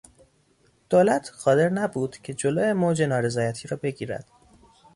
دولت 0.89 1.31
قادر 1.45 1.69
نبود 1.69 2.17
که 2.17 2.33
جلو 2.33 2.73
موج 2.73 3.01
نارضایتی 3.01 3.67
را 3.67 3.77
بگیرد. 3.77 4.29